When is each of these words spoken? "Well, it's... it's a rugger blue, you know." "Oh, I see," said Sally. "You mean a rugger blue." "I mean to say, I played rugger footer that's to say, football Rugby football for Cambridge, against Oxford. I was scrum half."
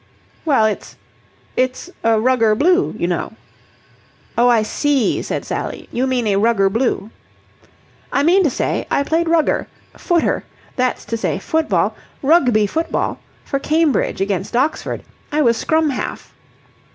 "Well, 0.45 0.65
it's... 0.65 0.95
it's 1.55 1.91
a 2.03 2.19
rugger 2.19 2.55
blue, 2.55 2.95
you 2.97 3.05
know." 3.05 3.33
"Oh, 4.35 4.49
I 4.49 4.63
see," 4.63 5.21
said 5.21 5.45
Sally. 5.45 5.87
"You 5.91 6.07
mean 6.07 6.25
a 6.25 6.37
rugger 6.37 6.71
blue." 6.71 7.11
"I 8.11 8.23
mean 8.23 8.43
to 8.43 8.49
say, 8.49 8.87
I 8.89 9.03
played 9.03 9.29
rugger 9.29 9.67
footer 9.95 10.43
that's 10.75 11.05
to 11.05 11.17
say, 11.17 11.37
football 11.37 11.95
Rugby 12.23 12.65
football 12.65 13.19
for 13.45 13.59
Cambridge, 13.59 14.21
against 14.21 14.55
Oxford. 14.55 15.03
I 15.31 15.43
was 15.43 15.55
scrum 15.55 15.91
half." 15.91 16.33